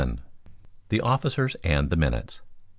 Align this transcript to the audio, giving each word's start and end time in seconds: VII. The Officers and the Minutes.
VII. 0.01 0.17
The 0.89 1.01
Officers 1.01 1.53
and 1.63 1.91
the 1.91 1.95
Minutes. 1.95 2.41